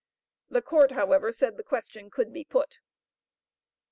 The 0.49 0.63
court, 0.63 0.93
however, 0.93 1.31
said 1.31 1.57
the 1.57 1.63
question 1.63 2.09
could 2.09 2.33
be 2.33 2.43
put. 2.43 2.79